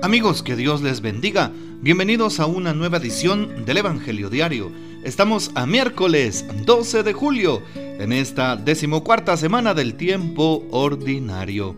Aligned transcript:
Amigos, 0.00 0.44
que 0.44 0.54
Dios 0.54 0.80
les 0.80 1.00
bendiga. 1.00 1.50
Bienvenidos 1.80 2.38
a 2.38 2.46
una 2.46 2.72
nueva 2.72 2.98
edición 2.98 3.64
del 3.64 3.78
Evangelio 3.78 4.30
Diario. 4.30 4.70
Estamos 5.02 5.50
a 5.56 5.66
miércoles 5.66 6.44
12 6.64 7.02
de 7.02 7.12
julio, 7.12 7.62
en 7.74 8.12
esta 8.12 8.54
decimocuarta 8.54 9.36
semana 9.36 9.74
del 9.74 9.94
tiempo 9.94 10.64
ordinario. 10.70 11.74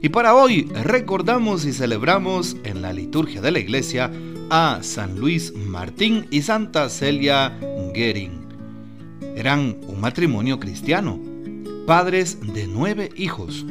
Y 0.00 0.10
para 0.10 0.36
hoy 0.36 0.70
recordamos 0.84 1.64
y 1.64 1.72
celebramos 1.72 2.56
en 2.62 2.82
la 2.82 2.92
liturgia 2.92 3.40
de 3.40 3.50
la 3.50 3.58
iglesia 3.58 4.12
a 4.48 4.78
San 4.82 5.18
Luis 5.18 5.52
Martín 5.52 6.28
y 6.30 6.42
Santa 6.42 6.88
Celia 6.88 7.58
Gering. 7.92 8.46
Eran 9.34 9.78
un 9.88 10.00
matrimonio 10.00 10.60
cristiano, 10.60 11.18
padres 11.84 12.38
de 12.40 12.68
nueve 12.68 13.10
hijos, 13.16 13.66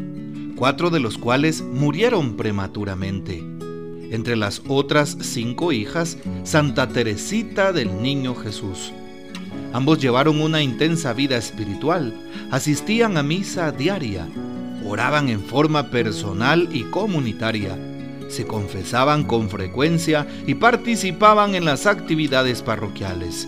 cuatro 0.57 0.89
de 0.89 0.99
los 0.99 1.17
cuales 1.17 1.61
murieron 1.61 2.35
prematuramente 2.35 3.55
entre 4.15 4.35
las 4.35 4.61
otras 4.67 5.17
cinco 5.21 5.71
hijas, 5.71 6.17
Santa 6.43 6.87
Teresita 6.87 7.71
del 7.71 8.01
Niño 8.01 8.33
Jesús. 8.33 8.91
Ambos 9.73 9.99
llevaron 9.99 10.41
una 10.41 10.61
intensa 10.61 11.13
vida 11.13 11.37
espiritual, 11.37 12.13
asistían 12.49 13.17
a 13.17 13.23
misa 13.23 13.71
diaria, 13.71 14.27
oraban 14.85 15.29
en 15.29 15.41
forma 15.41 15.89
personal 15.89 16.69
y 16.71 16.83
comunitaria, 16.83 17.77
se 18.29 18.45
confesaban 18.45 19.25
con 19.25 19.49
frecuencia 19.49 20.27
y 20.47 20.55
participaban 20.55 21.55
en 21.55 21.65
las 21.65 21.85
actividades 21.85 22.61
parroquiales. 22.61 23.47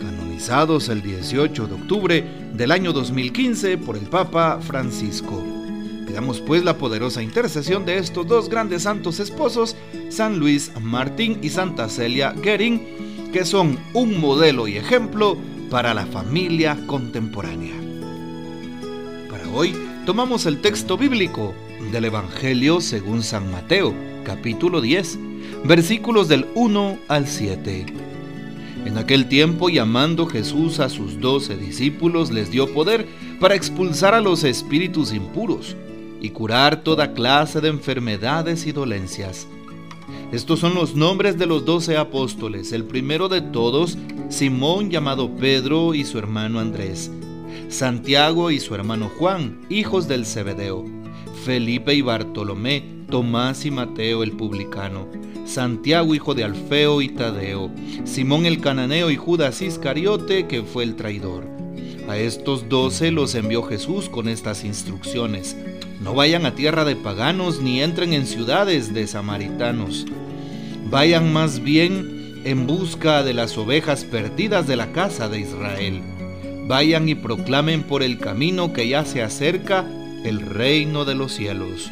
Canonizados 0.00 0.88
el 0.88 1.02
18 1.02 1.66
de 1.66 1.74
octubre 1.74 2.24
del 2.52 2.70
año 2.70 2.92
2015 2.92 3.78
por 3.78 3.96
el 3.96 4.04
Papa 4.04 4.60
Francisco. 4.60 5.53
Pidamos 6.14 6.40
pues 6.40 6.62
la 6.62 6.78
poderosa 6.78 7.24
intercesión 7.24 7.84
de 7.84 7.98
estos 7.98 8.24
dos 8.28 8.48
grandes 8.48 8.84
santos 8.84 9.18
esposos, 9.18 9.74
San 10.10 10.38
Luis 10.38 10.70
Martín 10.80 11.40
y 11.42 11.48
Santa 11.48 11.88
Celia 11.88 12.36
Gering, 12.40 13.30
que 13.32 13.44
son 13.44 13.80
un 13.94 14.20
modelo 14.20 14.68
y 14.68 14.76
ejemplo 14.76 15.36
para 15.70 15.92
la 15.92 16.06
familia 16.06 16.78
contemporánea. 16.86 17.74
Para 19.28 19.48
hoy 19.48 19.74
tomamos 20.06 20.46
el 20.46 20.60
texto 20.60 20.96
bíblico 20.96 21.52
del 21.90 22.04
Evangelio 22.04 22.80
según 22.80 23.24
San 23.24 23.50
Mateo, 23.50 23.92
capítulo 24.24 24.80
10, 24.80 25.18
versículos 25.64 26.28
del 26.28 26.46
1 26.54 26.96
al 27.08 27.26
7. 27.26 27.86
En 28.84 28.98
aquel 28.98 29.26
tiempo, 29.26 29.68
llamando 29.68 30.26
Jesús 30.26 30.78
a 30.78 30.88
sus 30.88 31.18
doce 31.18 31.56
discípulos, 31.56 32.30
les 32.30 32.52
dio 32.52 32.72
poder 32.72 33.04
para 33.40 33.56
expulsar 33.56 34.14
a 34.14 34.20
los 34.20 34.44
espíritus 34.44 35.12
impuros 35.12 35.76
y 36.24 36.30
curar 36.30 36.82
toda 36.82 37.12
clase 37.12 37.60
de 37.60 37.68
enfermedades 37.68 38.66
y 38.66 38.72
dolencias. 38.72 39.46
Estos 40.32 40.58
son 40.58 40.74
los 40.74 40.94
nombres 40.94 41.36
de 41.36 41.44
los 41.44 41.66
doce 41.66 41.98
apóstoles. 41.98 42.72
El 42.72 42.84
primero 42.84 43.28
de 43.28 43.42
todos, 43.42 43.98
Simón 44.30 44.90
llamado 44.90 45.36
Pedro 45.36 45.92
y 45.92 46.02
su 46.04 46.18
hermano 46.18 46.60
Andrés. 46.60 47.10
Santiago 47.68 48.50
y 48.50 48.58
su 48.58 48.74
hermano 48.74 49.10
Juan, 49.18 49.60
hijos 49.68 50.08
del 50.08 50.24
Zebedeo. 50.24 50.86
Felipe 51.44 51.92
y 51.92 52.00
Bartolomé, 52.00 53.04
Tomás 53.10 53.66
y 53.66 53.70
Mateo 53.70 54.22
el 54.22 54.32
publicano. 54.32 55.06
Santiago 55.44 56.14
hijo 56.14 56.34
de 56.34 56.44
Alfeo 56.44 57.02
y 57.02 57.10
Tadeo. 57.10 57.70
Simón 58.04 58.46
el 58.46 58.62
cananeo 58.62 59.10
y 59.10 59.16
Judas 59.16 59.60
Iscariote 59.60 60.46
que 60.46 60.62
fue 60.62 60.84
el 60.84 60.96
traidor. 60.96 61.44
A 62.08 62.16
estos 62.16 62.70
doce 62.70 63.10
los 63.10 63.34
envió 63.34 63.62
Jesús 63.62 64.08
con 64.08 64.28
estas 64.28 64.64
instrucciones. 64.64 65.54
No 66.04 66.12
vayan 66.12 66.44
a 66.44 66.54
tierra 66.54 66.84
de 66.84 66.96
paganos 66.96 67.62
ni 67.62 67.80
entren 67.80 68.12
en 68.12 68.26
ciudades 68.26 68.92
de 68.92 69.06
samaritanos. 69.06 70.04
Vayan 70.90 71.32
más 71.32 71.60
bien 71.62 72.42
en 72.44 72.66
busca 72.66 73.22
de 73.22 73.32
las 73.32 73.56
ovejas 73.56 74.04
perdidas 74.04 74.66
de 74.66 74.76
la 74.76 74.92
casa 74.92 75.30
de 75.30 75.40
Israel. 75.40 76.02
Vayan 76.66 77.08
y 77.08 77.14
proclamen 77.14 77.84
por 77.84 78.02
el 78.02 78.18
camino 78.18 78.74
que 78.74 78.86
ya 78.86 79.06
se 79.06 79.22
acerca 79.22 79.86
el 80.24 80.42
reino 80.42 81.06
de 81.06 81.14
los 81.14 81.32
cielos. 81.32 81.90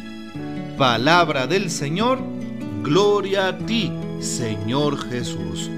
Palabra 0.77 1.47
del 1.47 1.71
Señor, 1.71 2.19
gloria 2.83 3.47
a 3.47 3.57
ti, 3.57 3.91
Señor 4.19 5.09
Jesús. 5.09 5.71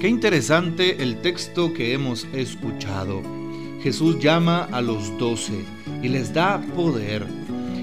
Qué 0.00 0.08
interesante 0.08 1.00
el 1.00 1.22
texto 1.22 1.72
que 1.72 1.92
hemos 1.92 2.26
escuchado. 2.32 3.22
Jesús 3.84 4.18
llama 4.18 4.66
a 4.72 4.80
los 4.80 5.16
doce 5.16 5.75
y 6.02 6.08
les 6.08 6.32
da 6.32 6.60
poder. 6.74 7.26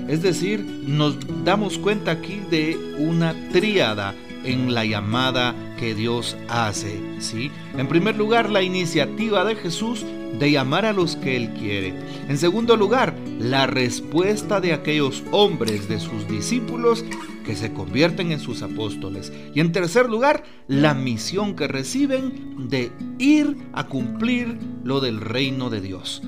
Es 0.08 0.22
decir, 0.22 0.60
nos 0.86 1.18
damos 1.44 1.78
cuenta 1.78 2.12
aquí 2.12 2.42
de 2.50 2.78
una 2.98 3.34
tríada 3.52 4.14
en 4.44 4.74
la 4.74 4.86
llamada 4.86 5.56
que 5.80 5.96
Dios 5.96 6.36
hace, 6.50 7.00
¿sí? 7.20 7.52
En 7.78 7.88
primer 7.88 8.18
lugar, 8.18 8.50
la 8.50 8.62
iniciativa 8.62 9.46
de 9.46 9.56
Jesús 9.56 10.06
de 10.40 10.52
llamar 10.52 10.86
a 10.86 10.94
los 10.94 11.16
que 11.16 11.36
Él 11.36 11.50
quiere. 11.54 11.94
En 12.28 12.38
segundo 12.38 12.76
lugar, 12.76 13.16
la 13.40 13.68
respuesta 13.68 14.60
de 14.60 14.74
aquellos 14.74 15.24
hombres, 15.32 15.88
de 15.88 16.00
sus 16.00 16.28
discípulos, 16.28 17.06
que 17.46 17.56
se 17.56 17.74
convierten 17.74 18.32
en 18.32 18.40
sus 18.40 18.62
apóstoles. 18.62 19.32
Y 19.54 19.60
en 19.60 19.72
tercer 19.72 20.10
lugar, 20.10 20.44
la 20.68 20.94
misión 20.94 21.56
que 21.56 21.68
reciben 21.68 22.70
de 22.70 22.92
ir 23.20 23.58
a 23.74 23.88
cumplir 23.88 24.58
lo 24.84 25.02
del 25.02 25.22
reino 25.22 25.70
de 25.70 25.82
Dios. 25.82 26.22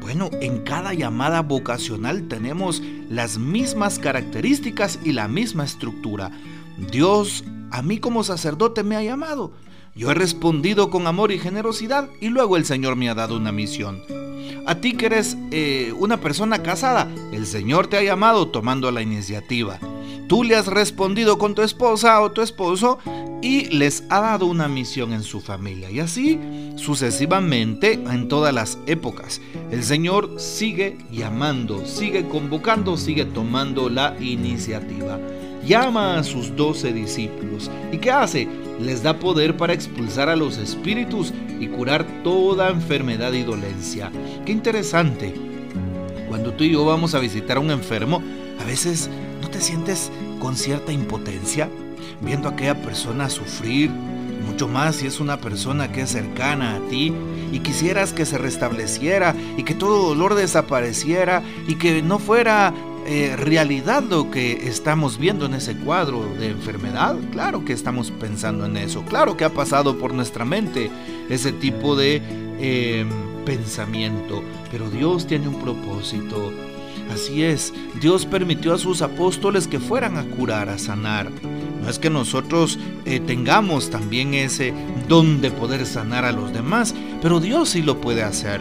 Bueno, 0.00 0.30
en 0.40 0.62
cada 0.62 0.94
llamada 0.94 1.42
vocacional 1.42 2.28
tenemos 2.28 2.82
las 3.08 3.38
mismas 3.38 3.98
características 3.98 4.98
y 5.04 5.12
la 5.12 5.28
misma 5.28 5.64
estructura. 5.64 6.30
Dios 6.90 7.44
a 7.70 7.82
mí 7.82 7.98
como 7.98 8.24
sacerdote 8.24 8.82
me 8.82 8.96
ha 8.96 9.02
llamado. 9.02 9.52
Yo 9.94 10.10
he 10.10 10.14
respondido 10.14 10.90
con 10.90 11.06
amor 11.06 11.32
y 11.32 11.38
generosidad 11.38 12.08
y 12.20 12.28
luego 12.28 12.56
el 12.56 12.64
Señor 12.64 12.96
me 12.96 13.08
ha 13.08 13.14
dado 13.14 13.36
una 13.36 13.52
misión. 13.52 14.02
A 14.66 14.76
ti 14.76 14.94
que 14.94 15.06
eres 15.06 15.36
eh, 15.50 15.92
una 15.98 16.20
persona 16.20 16.62
casada, 16.62 17.08
el 17.32 17.46
Señor 17.46 17.86
te 17.86 17.96
ha 17.96 18.02
llamado 18.02 18.48
tomando 18.48 18.90
la 18.90 19.02
iniciativa. 19.02 19.78
Tú 20.28 20.42
le 20.42 20.56
has 20.56 20.66
respondido 20.66 21.38
con 21.38 21.54
tu 21.54 21.62
esposa 21.62 22.20
o 22.22 22.32
tu 22.32 22.40
esposo 22.40 22.98
y 23.42 23.66
les 23.66 24.04
ha 24.08 24.20
dado 24.20 24.46
una 24.46 24.68
misión 24.68 25.12
en 25.12 25.22
su 25.22 25.40
familia. 25.40 25.90
Y 25.90 26.00
así 26.00 26.40
sucesivamente 26.76 27.92
en 27.92 28.28
todas 28.28 28.54
las 28.54 28.78
épocas. 28.86 29.40
El 29.70 29.82
Señor 29.84 30.40
sigue 30.40 30.98
llamando, 31.10 31.84
sigue 31.84 32.28
convocando, 32.28 32.96
sigue 32.96 33.24
tomando 33.24 33.88
la 33.88 34.16
iniciativa. 34.20 35.18
Llama 35.66 36.18
a 36.18 36.24
sus 36.24 36.54
doce 36.56 36.92
discípulos. 36.92 37.70
¿Y 37.92 37.98
qué 37.98 38.10
hace? 38.10 38.48
Les 38.80 39.02
da 39.02 39.18
poder 39.18 39.56
para 39.56 39.72
expulsar 39.72 40.28
a 40.28 40.36
los 40.36 40.58
espíritus 40.58 41.32
y 41.60 41.68
curar 41.68 42.04
toda 42.22 42.70
enfermedad 42.70 43.32
y 43.32 43.42
dolencia. 43.42 44.10
Qué 44.44 44.52
interesante. 44.52 45.34
Cuando 46.28 46.52
tú 46.52 46.64
y 46.64 46.72
yo 46.72 46.84
vamos 46.84 47.14
a 47.14 47.20
visitar 47.20 47.56
a 47.56 47.60
un 47.60 47.70
enfermo, 47.70 48.22
a 48.60 48.64
veces 48.64 49.08
te 49.54 49.60
sientes 49.60 50.10
con 50.40 50.56
cierta 50.56 50.90
impotencia 50.90 51.70
viendo 52.20 52.48
a 52.48 52.52
aquella 52.52 52.82
persona 52.82 53.30
sufrir, 53.30 53.88
mucho 53.88 54.66
más 54.66 54.96
si 54.96 55.06
es 55.06 55.20
una 55.20 55.40
persona 55.40 55.92
que 55.92 56.00
es 56.00 56.10
cercana 56.10 56.74
a 56.74 56.80
ti 56.88 57.12
y 57.52 57.60
quisieras 57.60 58.12
que 58.12 58.26
se 58.26 58.36
restableciera 58.36 59.32
y 59.56 59.62
que 59.62 59.76
todo 59.76 60.08
dolor 60.08 60.34
desapareciera 60.34 61.40
y 61.68 61.76
que 61.76 62.02
no 62.02 62.18
fuera 62.18 62.74
eh, 63.06 63.36
realidad 63.36 64.02
lo 64.02 64.28
que 64.28 64.66
estamos 64.66 65.18
viendo 65.18 65.46
en 65.46 65.54
ese 65.54 65.76
cuadro 65.76 66.26
de 66.40 66.48
enfermedad. 66.48 67.14
Claro 67.30 67.64
que 67.64 67.74
estamos 67.74 68.10
pensando 68.10 68.66
en 68.66 68.76
eso, 68.76 69.04
claro 69.04 69.36
que 69.36 69.44
ha 69.44 69.50
pasado 69.50 69.98
por 69.98 70.12
nuestra 70.14 70.44
mente 70.44 70.90
ese 71.30 71.52
tipo 71.52 71.94
de 71.94 72.20
em, 72.58 73.08
pensamiento, 73.44 74.42
pero 74.72 74.90
Dios 74.90 75.28
tiene 75.28 75.46
un 75.46 75.60
propósito. 75.60 76.73
Así 77.12 77.42
es, 77.42 77.72
Dios 78.00 78.26
permitió 78.26 78.74
a 78.74 78.78
sus 78.78 79.02
apóstoles 79.02 79.66
que 79.68 79.80
fueran 79.80 80.16
a 80.16 80.24
curar, 80.24 80.68
a 80.68 80.78
sanar. 80.78 81.30
No 81.82 81.88
es 81.88 81.98
que 81.98 82.10
nosotros 82.10 82.78
eh, 83.04 83.20
tengamos 83.20 83.90
también 83.90 84.34
ese 84.34 84.72
don 85.08 85.40
de 85.40 85.50
poder 85.50 85.84
sanar 85.86 86.24
a 86.24 86.32
los 86.32 86.52
demás, 86.52 86.94
pero 87.20 87.40
Dios 87.40 87.70
sí 87.70 87.82
lo 87.82 88.00
puede 88.00 88.22
hacer. 88.22 88.60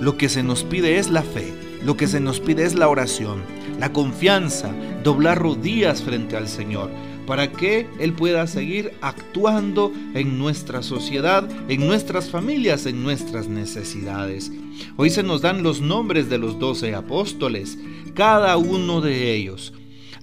Lo 0.00 0.16
que 0.16 0.28
se 0.28 0.42
nos 0.42 0.64
pide 0.64 0.98
es 0.98 1.08
la 1.08 1.22
fe, 1.22 1.54
lo 1.84 1.96
que 1.96 2.08
se 2.08 2.20
nos 2.20 2.40
pide 2.40 2.64
es 2.64 2.74
la 2.74 2.88
oración, 2.88 3.42
la 3.78 3.92
confianza, 3.92 4.72
doblar 5.02 5.38
rodillas 5.38 6.02
frente 6.02 6.36
al 6.36 6.48
Señor, 6.48 6.90
para 7.26 7.50
que 7.52 7.86
Él 7.98 8.12
pueda 8.12 8.46
seguir 8.46 8.92
actuando 9.00 9.92
en 10.14 10.38
nuestra 10.38 10.82
sociedad, 10.82 11.48
en 11.68 11.86
nuestras 11.86 12.30
familias, 12.30 12.86
en 12.86 13.02
nuestras 13.02 13.48
necesidades. 13.48 14.52
Hoy 14.96 15.10
se 15.10 15.22
nos 15.22 15.40
dan 15.40 15.62
los 15.62 15.80
nombres 15.80 16.28
de 16.28 16.38
los 16.38 16.58
doce 16.58 16.94
apóstoles, 16.94 17.78
cada 18.14 18.56
uno 18.56 19.00
de 19.00 19.34
ellos 19.34 19.72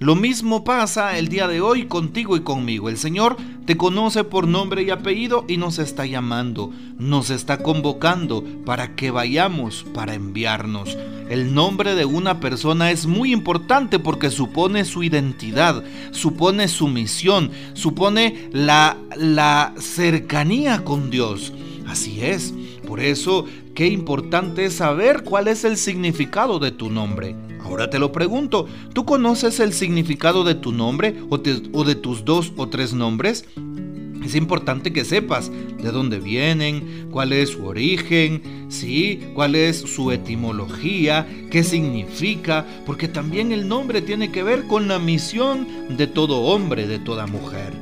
lo 0.02 0.16
mismo 0.16 0.64
pasa 0.64 1.16
el 1.16 1.28
día 1.28 1.46
de 1.46 1.60
hoy 1.60 1.86
contigo 1.86 2.36
y 2.36 2.40
conmigo. 2.40 2.88
El 2.88 2.98
Señor 2.98 3.36
te 3.66 3.76
conoce 3.76 4.24
por 4.24 4.48
nombre 4.48 4.82
y 4.82 4.90
apellido 4.90 5.44
y 5.46 5.58
nos 5.58 5.78
está 5.78 6.06
llamando, 6.06 6.72
nos 6.98 7.30
está 7.30 7.58
convocando 7.58 8.42
para 8.64 8.96
que 8.96 9.12
vayamos, 9.12 9.86
para 9.94 10.14
enviarnos. 10.14 10.98
El 11.32 11.54
nombre 11.54 11.94
de 11.94 12.04
una 12.04 12.40
persona 12.40 12.90
es 12.90 13.06
muy 13.06 13.32
importante 13.32 13.98
porque 13.98 14.30
supone 14.30 14.84
su 14.84 15.02
identidad, 15.02 15.82
supone 16.10 16.68
su 16.68 16.88
misión, 16.88 17.50
supone 17.72 18.50
la, 18.52 18.98
la 19.16 19.72
cercanía 19.78 20.84
con 20.84 21.10
Dios. 21.10 21.54
Así 21.86 22.20
es, 22.22 22.52
por 22.86 23.00
eso 23.00 23.46
qué 23.74 23.86
importante 23.86 24.66
es 24.66 24.74
saber 24.74 25.24
cuál 25.24 25.48
es 25.48 25.64
el 25.64 25.78
significado 25.78 26.58
de 26.58 26.70
tu 26.70 26.90
nombre. 26.90 27.34
Ahora 27.64 27.88
te 27.88 27.98
lo 27.98 28.12
pregunto, 28.12 28.66
¿tú 28.92 29.06
conoces 29.06 29.58
el 29.60 29.72
significado 29.72 30.44
de 30.44 30.54
tu 30.54 30.70
nombre 30.72 31.16
o, 31.30 31.36
o 31.72 31.84
de 31.84 31.94
tus 31.94 32.26
dos 32.26 32.52
o 32.56 32.68
tres 32.68 32.92
nombres? 32.92 33.46
Es 34.24 34.34
importante 34.34 34.92
que 34.92 35.04
sepas 35.04 35.50
de 35.50 35.90
dónde 35.90 36.18
vienen, 36.18 37.08
cuál 37.10 37.32
es 37.32 37.50
su 37.50 37.64
origen, 37.66 38.66
sí, 38.68 39.20
cuál 39.34 39.54
es 39.54 39.78
su 39.78 40.10
etimología, 40.12 41.26
qué 41.50 41.64
significa, 41.64 42.64
porque 42.86 43.08
también 43.08 43.52
el 43.52 43.68
nombre 43.68 44.02
tiene 44.02 44.30
que 44.30 44.42
ver 44.42 44.66
con 44.66 44.88
la 44.88 44.98
misión 44.98 45.66
de 45.96 46.06
todo 46.06 46.42
hombre, 46.42 46.86
de 46.86 46.98
toda 46.98 47.26
mujer. 47.26 47.72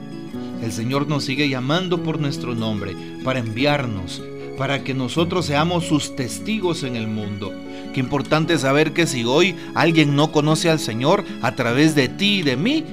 El 0.62 0.72
Señor 0.72 1.08
nos 1.08 1.24
sigue 1.24 1.48
llamando 1.48 2.02
por 2.02 2.20
nuestro 2.20 2.54
nombre 2.54 2.94
para 3.24 3.38
enviarnos, 3.38 4.22
para 4.58 4.84
que 4.84 4.92
nosotros 4.92 5.46
seamos 5.46 5.86
sus 5.86 6.16
testigos 6.16 6.82
en 6.82 6.96
el 6.96 7.06
mundo. 7.06 7.52
Qué 7.94 8.00
importante 8.00 8.58
saber 8.58 8.92
que 8.92 9.06
si 9.06 9.24
hoy 9.24 9.54
alguien 9.74 10.14
no 10.14 10.32
conoce 10.32 10.70
al 10.70 10.78
Señor 10.78 11.24
a 11.42 11.54
través 11.56 11.94
de 11.94 12.08
ti 12.08 12.40
y 12.40 12.42
de 12.42 12.56
mí, 12.56 12.84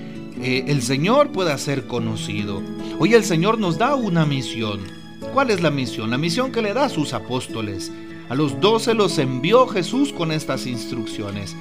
eh, 0.42 0.66
el 0.68 0.82
Señor 0.82 1.32
pueda 1.32 1.58
ser 1.58 1.86
conocido. 1.88 2.62
Hoy 3.00 3.14
el 3.14 3.24
Señor 3.24 3.60
nos 3.60 3.78
da 3.78 3.94
una 3.94 4.26
misión. 4.26 4.80
¿Cuál 5.32 5.52
es 5.52 5.62
la 5.62 5.70
misión? 5.70 6.10
La 6.10 6.18
misión 6.18 6.52
que 6.52 6.64
le 6.64 6.74
da 6.74 6.86
a 6.86 6.90
sus 6.90 7.14
apóstoles. 7.14 7.92
A 8.28 8.34
los 8.34 8.60
doce 8.60 8.96
los 8.96 9.20
envió 9.20 9.68
Jesús 9.68 10.12
con 10.12 10.32
estas 10.32 10.66
instrucciones. 10.66 11.56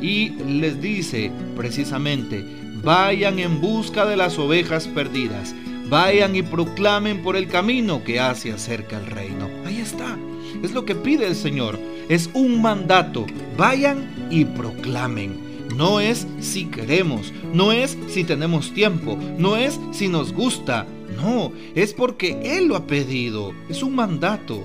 Y 0.00 0.30
les 0.30 0.82
dice 0.82 1.30
precisamente, 1.56 2.44
vayan 2.82 3.38
en 3.38 3.60
busca 3.60 4.06
de 4.06 4.16
las 4.16 4.40
ovejas 4.40 4.88
perdidas. 4.88 5.54
Vayan 5.88 6.34
y 6.34 6.42
proclamen 6.42 7.22
por 7.22 7.36
el 7.36 7.46
camino 7.46 8.02
que 8.02 8.18
hace 8.18 8.50
acerca 8.50 8.98
el 8.98 9.06
reino. 9.06 9.48
Ahí 9.64 9.78
está. 9.78 10.18
Es 10.64 10.72
lo 10.72 10.84
que 10.84 10.96
pide 10.96 11.28
el 11.28 11.36
Señor. 11.36 11.78
Es 12.08 12.28
un 12.34 12.60
mandato. 12.60 13.24
Vayan 13.56 14.28
y 14.30 14.44
proclamen. 14.46 15.51
No 15.76 16.00
es 16.00 16.26
si 16.40 16.66
queremos, 16.66 17.32
no 17.52 17.72
es 17.72 17.96
si 18.08 18.24
tenemos 18.24 18.72
tiempo, 18.72 19.18
no 19.38 19.56
es 19.56 19.80
si 19.92 20.08
nos 20.08 20.32
gusta, 20.32 20.86
no, 21.16 21.52
es 21.74 21.92
porque 21.94 22.56
Él 22.56 22.66
lo 22.66 22.76
ha 22.76 22.86
pedido, 22.86 23.52
es 23.68 23.82
un 23.82 23.94
mandato. 23.94 24.62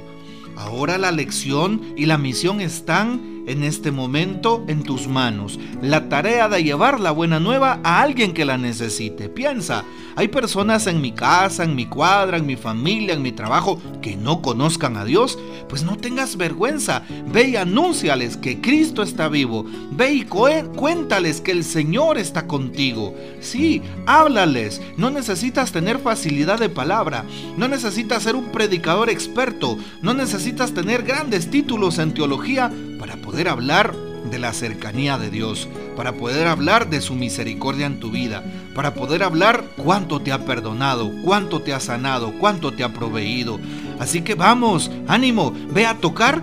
Ahora 0.56 0.98
la 0.98 1.12
lección 1.12 1.82
y 1.96 2.08
la 2.08 2.18
misión 2.18 2.62
están 2.62 3.37
en 3.48 3.64
este 3.64 3.92
momento 3.92 4.64
en 4.68 4.84
tus 4.84 5.08
manos 5.08 5.60
la 5.82 6.10
tarea 6.10 6.48
de 6.50 6.64
llevar 6.64 7.00
la 7.00 7.12
buena 7.12 7.40
nueva 7.40 7.80
a 7.84 8.02
alguien 8.02 8.34
que 8.34 8.46
la 8.46 8.58
necesite. 8.58 9.30
Piensa, 9.30 9.84
hay 10.16 10.28
personas 10.28 10.88
en 10.88 11.02
mi 11.02 11.12
casa, 11.12 11.64
en 11.64 11.76
mi 11.76 11.86
cuadra, 11.86 12.38
en 12.38 12.46
mi 12.46 12.56
familia, 12.56 13.14
en 13.14 13.22
mi 13.22 13.32
trabajo 13.32 13.80
que 14.02 14.16
no 14.16 14.42
conozcan 14.42 14.98
a 14.98 15.06
Dios. 15.06 15.38
Pues 15.70 15.84
no 15.84 15.96
tengas 15.98 16.38
vergüenza. 16.38 17.04
Ve 17.32 17.50
y 17.50 17.56
anúnciales 17.56 18.36
que 18.38 18.60
Cristo 18.60 19.04
está 19.04 19.30
vivo. 19.30 19.66
Ve 19.92 20.14
y 20.14 20.24
cuéntales 20.24 21.42
que 21.42 21.52
el 21.52 21.64
Señor 21.64 22.18
está 22.18 22.48
contigo. 22.48 23.14
Sí, 23.42 23.82
háblales. 24.06 24.82
No 24.98 25.10
necesitas 25.10 25.72
tener 25.72 26.00
facilidad 26.00 26.60
de 26.60 26.70
palabra. 26.70 27.24
No 27.58 27.68
necesitas 27.68 28.24
ser 28.24 28.36
un 28.36 28.46
predicador 28.46 29.10
experto. 29.10 29.78
No 30.02 30.14
necesitas 30.14 30.74
tener 30.74 31.04
grandes 31.04 31.52
títulos 31.52 32.00
en 32.00 32.14
teología 32.14 32.72
para 33.00 33.18
poder 33.18 33.50
hablar 33.50 33.96
de 34.30 34.40
la 34.40 34.54
cercanía 34.54 35.18
de 35.18 35.30
Dios, 35.30 35.68
para 35.96 36.14
poder 36.14 36.48
hablar 36.48 36.90
de 36.90 37.02
su 37.02 37.16
misericordia 37.16 37.86
en 37.86 38.00
tu 38.00 38.12
vida, 38.12 38.44
para 38.76 38.94
poder 38.94 39.24
hablar 39.24 39.64
cuánto 39.78 40.20
te 40.20 40.32
ha 40.32 40.46
perdonado, 40.46 41.12
cuánto 41.24 41.62
te 41.62 41.74
ha 41.74 41.80
sanado, 41.80 42.34
cuánto 42.40 42.74
te 42.74 42.84
ha 42.84 42.94
proveído. 42.94 43.60
Así 44.00 44.22
que 44.22 44.36
vamos, 44.36 44.92
ánimo, 45.08 45.54
ve 45.72 45.86
a 45.86 45.96
tocar 45.96 46.42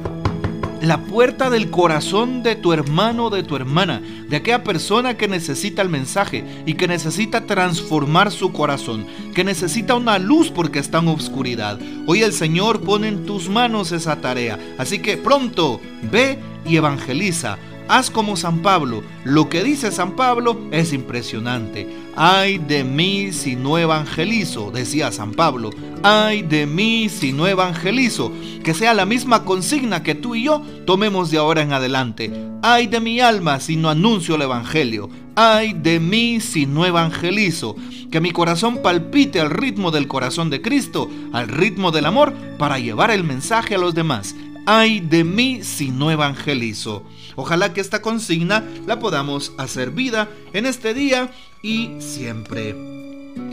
la 0.89 0.99
puerta 0.99 1.51
del 1.51 1.71
corazón 1.71 2.43
de 2.43 2.57
tu 2.57 2.73
hermano 2.73 3.31
de 3.31 3.43
tu 3.43 3.57
hermana, 3.57 4.03
de 4.29 4.37
aquella 4.37 4.65
persona 4.65 5.17
que 5.17 5.29
necesita 5.29 5.83
el 5.83 5.89
mensaje 5.89 6.45
y 6.67 6.75
que 6.75 6.89
necesita 6.89 7.47
transformar 7.47 8.31
su 8.31 8.53
corazón, 8.53 9.07
que 9.35 9.45
necesita 9.45 9.95
una 9.95 10.19
luz 10.19 10.51
porque 10.51 10.79
está 10.79 10.99
en 10.99 11.09
oscuridad. 11.09 11.79
Hoy 12.07 12.23
el 12.23 12.33
Señor 12.33 12.81
pone 12.81 13.09
en 13.09 13.27
tus 13.27 13.49
manos 13.49 13.93
esa 13.93 14.21
tarea, 14.21 14.59
así 14.79 14.99
que 14.99 15.17
pronto 15.17 15.81
ve 16.11 16.39
y 16.67 16.77
evangeliza. 16.77 17.59
Haz 17.87 18.11
como 18.11 18.37
San 18.37 18.61
Pablo. 18.61 19.03
Lo 19.25 19.51
que 19.51 19.63
dice 19.63 19.93
San 19.93 20.17
Pablo 20.17 20.59
es 20.71 20.95
impresionante. 20.95 21.87
Ay 22.17 22.57
de 22.57 22.83
mí 22.83 23.31
si 23.33 23.57
no 23.57 23.77
evangelizo, 23.77 24.71
decía 24.71 25.13
San 25.13 25.33
Pablo. 25.33 25.71
Ay 26.03 26.43
de 26.43 26.67
mí 26.67 27.11
si 27.11 27.33
no 27.33 27.47
evangelizo. 27.47 28.33
Que 28.63 28.73
sea 28.73 28.95
la 28.95 29.05
misma 29.05 29.45
consigna 29.45 30.03
que 30.03 30.15
tú 30.15 30.35
y 30.35 30.45
yo 30.45 30.63
tomemos 30.87 31.31
de 31.31 31.37
ahora 31.37 31.61
en 31.61 31.75
adelante. 31.75 32.33
Ay 32.63 32.87
de 32.87 33.01
mi 33.01 33.21
alma 33.21 33.61
si 33.61 33.77
no 33.77 33.91
anuncio 33.91 34.37
el 34.37 34.43
Evangelio. 34.43 35.11
Ay 35.37 35.75
de 35.75 36.01
mí 36.01 36.41
si 36.41 36.65
no 36.65 36.87
evangelizo. 36.87 37.77
Que 38.11 38.21
mi 38.21 38.31
corazón 38.31 38.79
palpite 38.83 39.41
al 39.41 39.51
ritmo 39.51 39.91
del 39.91 40.09
corazón 40.09 40.49
de 40.49 40.63
Cristo, 40.63 41.11
al 41.33 41.49
ritmo 41.49 41.91
del 41.91 42.07
amor, 42.07 42.33
para 42.59 42.79
llevar 42.79 43.11
el 43.11 43.25
mensaje 43.25 43.75
a 43.75 43.79
los 43.79 43.95
demás 43.95 44.35
ay 44.66 45.00
de 45.00 45.25
mí 45.25 45.62
si 45.62 45.90
no 45.90 46.11
evangelizo. 46.11 47.05
Ojalá 47.37 47.72
que 47.72 47.81
esta 47.81 48.02
consigna 48.02 48.64
la 48.87 48.99
podamos 48.99 49.52
hacer 49.58 49.90
vida 49.90 50.28
en 50.52 50.66
este 50.66 50.94
día 50.94 51.31
y 51.62 51.90
siempre. 51.99 52.75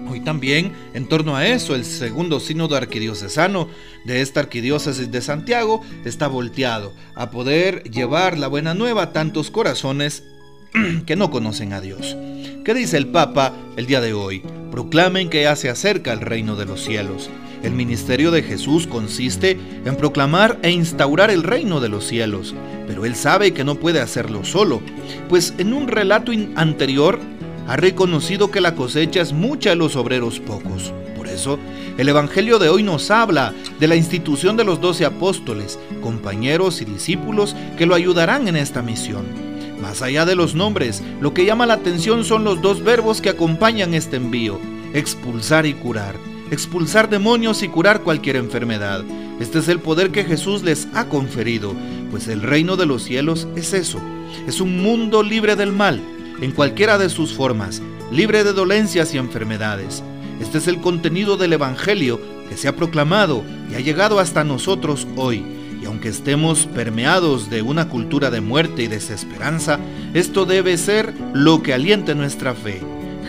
Hoy 0.09 0.19
también, 0.19 0.73
en 0.93 1.07
torno 1.07 1.35
a 1.35 1.47
eso, 1.47 1.73
el 1.73 1.85
segundo 1.85 2.39
sínodo 2.39 2.75
arquidiocesano 2.75 3.69
de 4.05 4.21
esta 4.21 4.41
arquidiócesis 4.41 5.09
de 5.09 5.21
Santiago 5.21 5.81
está 6.05 6.27
volteado 6.27 6.93
a 7.15 7.31
poder 7.31 7.83
llevar 7.89 8.37
la 8.37 8.47
buena 8.47 8.73
nueva 8.73 9.03
a 9.03 9.13
tantos 9.13 9.49
corazones 9.49 10.23
que 11.05 11.15
no 11.15 11.31
conocen 11.31 11.73
a 11.73 11.81
Dios. 11.81 12.15
¿Qué 12.65 12.73
dice 12.73 12.97
el 12.97 13.07
Papa 13.07 13.53
el 13.77 13.87
día 13.87 14.01
de 14.01 14.13
hoy? 14.13 14.43
Proclamen 14.69 15.29
que 15.29 15.43
ya 15.43 15.55
se 15.55 15.69
acerca 15.69 16.13
el 16.13 16.19
reino 16.19 16.55
de 16.55 16.65
los 16.65 16.83
cielos. 16.83 17.29
El 17.63 17.73
ministerio 17.73 18.31
de 18.31 18.41
Jesús 18.41 18.87
consiste 18.87 19.59
en 19.85 19.95
proclamar 19.95 20.57
e 20.63 20.71
instaurar 20.71 21.29
el 21.29 21.43
reino 21.43 21.79
de 21.79 21.89
los 21.89 22.05
cielos, 22.07 22.55
pero 22.87 23.05
él 23.05 23.15
sabe 23.15 23.53
que 23.53 23.63
no 23.63 23.75
puede 23.75 24.01
hacerlo 24.01 24.43
solo, 24.43 24.81
pues 25.29 25.53
en 25.59 25.73
un 25.73 25.87
relato 25.87 26.31
anterior 26.55 27.19
ha 27.67 27.75
reconocido 27.75 28.49
que 28.49 28.61
la 28.61 28.73
cosecha 28.73 29.21
es 29.21 29.31
mucha 29.31 29.73
y 29.73 29.75
los 29.75 29.95
obreros 29.95 30.39
pocos. 30.39 30.91
Por 31.15 31.27
eso, 31.27 31.59
el 31.99 32.09
Evangelio 32.09 32.57
de 32.57 32.69
hoy 32.69 32.81
nos 32.81 33.11
habla 33.11 33.53
de 33.79 33.87
la 33.87 33.95
institución 33.95 34.57
de 34.57 34.63
los 34.63 34.81
doce 34.81 35.05
apóstoles, 35.05 35.77
compañeros 36.01 36.81
y 36.81 36.85
discípulos 36.85 37.55
que 37.77 37.85
lo 37.85 37.93
ayudarán 37.93 38.47
en 38.47 38.55
esta 38.55 38.81
misión. 38.81 39.25
Más 39.79 40.01
allá 40.01 40.25
de 40.25 40.35
los 40.35 40.55
nombres, 40.55 41.03
lo 41.21 41.35
que 41.35 41.45
llama 41.45 41.67
la 41.67 41.75
atención 41.75 42.25
son 42.25 42.43
los 42.43 42.59
dos 42.59 42.83
verbos 42.83 43.21
que 43.21 43.29
acompañan 43.29 43.93
este 43.93 44.15
envío, 44.17 44.59
expulsar 44.93 45.67
y 45.67 45.75
curar 45.75 46.30
expulsar 46.51 47.09
demonios 47.09 47.63
y 47.63 47.69
curar 47.69 48.01
cualquier 48.01 48.35
enfermedad. 48.35 49.03
Este 49.39 49.59
es 49.59 49.69
el 49.69 49.79
poder 49.79 50.11
que 50.11 50.25
Jesús 50.25 50.61
les 50.61 50.87
ha 50.93 51.07
conferido, 51.07 51.73
pues 52.11 52.27
el 52.27 52.41
reino 52.41 52.75
de 52.75 52.85
los 52.85 53.03
cielos 53.03 53.47
es 53.55 53.73
eso, 53.73 53.99
es 54.45 54.59
un 54.61 54.83
mundo 54.83 55.23
libre 55.23 55.55
del 55.55 55.71
mal, 55.71 56.03
en 56.41 56.51
cualquiera 56.51 56.97
de 56.97 57.09
sus 57.09 57.33
formas, 57.33 57.81
libre 58.11 58.43
de 58.43 58.51
dolencias 58.51 59.15
y 59.15 59.17
enfermedades. 59.17 60.03
Este 60.41 60.57
es 60.57 60.67
el 60.67 60.81
contenido 60.81 61.37
del 61.37 61.53
Evangelio 61.53 62.19
que 62.49 62.57
se 62.57 62.67
ha 62.67 62.75
proclamado 62.75 63.43
y 63.71 63.75
ha 63.75 63.79
llegado 63.79 64.19
hasta 64.19 64.43
nosotros 64.43 65.07
hoy. 65.15 65.43
Y 65.81 65.85
aunque 65.85 66.09
estemos 66.09 66.67
permeados 66.67 67.49
de 67.49 67.61
una 67.61 67.87
cultura 67.87 68.29
de 68.29 68.41
muerte 68.41 68.83
y 68.83 68.87
desesperanza, 68.87 69.79
esto 70.13 70.45
debe 70.45 70.77
ser 70.77 71.13
lo 71.33 71.63
que 71.63 71.73
aliente 71.73 72.13
nuestra 72.13 72.53
fe. 72.53 72.81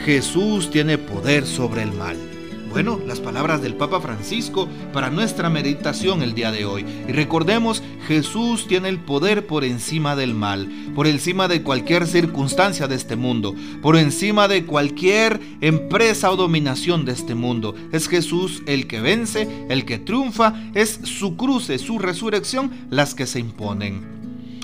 Jesús 0.05 0.71
tiene 0.71 0.99
poder 0.99 1.47
sobre 1.47 1.83
el 1.83 1.93
mal. 1.93 2.32
Bueno, 2.73 2.99
las 3.07 3.21
palabras 3.21 3.61
del 3.61 3.75
Papa 3.75 4.01
Francisco 4.01 4.67
para 4.95 5.11
nuestra 5.11 5.51
meditación 5.51 6.23
el 6.23 6.33
día 6.33 6.51
de 6.51 6.65
hoy. 6.65 6.87
Y 7.07 7.13
recordemos, 7.13 7.83
Jesús 8.09 8.67
tiene 8.67 8.89
el 8.89 8.99
poder 8.99 9.47
por 9.47 9.63
encima 9.63 10.17
del 10.17 10.33
mal, 10.33 10.71
por 10.95 11.07
encima 11.07 11.49
de 11.49 11.63
cualquier 11.63 12.07
circunstancia 12.07 12.89
de 12.89 12.95
este 12.95 13.15
mundo, 13.15 13.55
por 13.83 13.99
encima 13.99 14.49
de 14.49 14.65
cualquier 14.65 15.39
empresa 15.61 16.31
o 16.31 16.37
dominación 16.37 17.05
de 17.05 17.13
este 17.13 17.35
mundo. 17.35 17.75
Es 17.93 18.09
Jesús 18.09 18.63
el 18.67 18.87
que 18.87 19.03
vence, 19.03 19.67
el 19.69 19.85
que 19.85 19.99
triunfa, 19.99 20.55
es 20.73 20.99
su 21.05 21.37
cruz, 21.37 21.69
es 21.69 21.83
su 21.83 21.99
resurrección 21.99 22.71
las 22.89 23.15
que 23.15 23.27
se 23.27 23.39
imponen. 23.39 24.01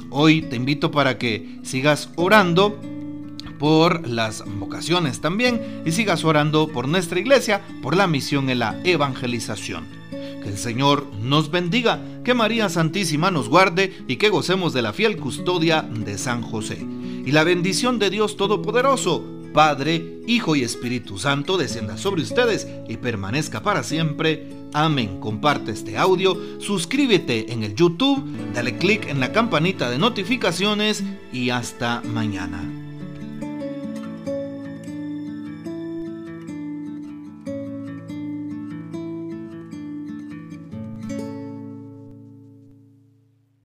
Hoy 0.09 0.41
te 0.41 0.57
invito 0.57 0.91
para 0.91 1.19
que 1.19 1.59
sigas 1.63 2.09
orando 2.17 2.81
por 3.59 4.07
las 4.07 4.45
vocaciones 4.47 5.21
también 5.21 5.83
y 5.85 5.93
sigas 5.93 6.25
orando 6.25 6.69
por 6.69 6.89
nuestra 6.89 7.19
iglesia, 7.19 7.63
por 7.83 7.97
la 7.97 8.07
misión 8.07 8.51
en 8.51 8.61
la 8.61 8.81
evangelización. 8.85 9.87
Que 10.11 10.49
el 10.49 10.59
Señor 10.59 11.07
nos 11.23 11.51
bendiga, 11.51 12.01
que 12.25 12.35
María 12.35 12.69
Santísima 12.69 13.31
nos 13.31 13.49
guarde 13.49 14.05
y 14.07 14.17
que 14.17 14.31
gocemos 14.31 14.73
de 14.73 14.83
la 14.83 14.93
fiel 14.93 15.17
custodia 15.17 15.83
de 15.83 16.17
San 16.19 16.43
José. 16.43 16.79
Y 17.25 17.33
la 17.33 17.45
bendición 17.45 17.99
de 17.99 18.11
Dios 18.11 18.37
Todopoderoso, 18.37 19.25
Padre, 19.53 20.21
Hijo 20.27 20.57
y 20.57 20.63
Espíritu 20.63 21.19
Santo 21.19 21.57
descienda 21.57 21.97
sobre 21.97 22.23
ustedes 22.23 22.69
y 22.89 22.97
permanezca 22.99 23.63
para 23.63 23.83
siempre. 23.83 24.47
Amén. 24.73 25.21
Comparte 25.21 25.73
este 25.73 25.97
audio, 25.97 26.37
suscríbete 26.61 27.53
en 27.53 27.65
el 27.65 27.75
YouTube, 27.75 28.23
dale 28.55 28.77
click 28.77 29.09
en 29.09 29.21
la 29.21 29.33
campanita 29.33 29.91
de 29.91 29.99
notificaciones 29.99 31.03
y 31.33 31.51
hasta 31.51 32.03
mañana. 32.03 32.78